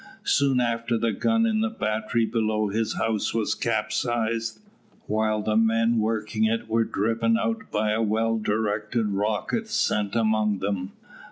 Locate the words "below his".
2.25-2.93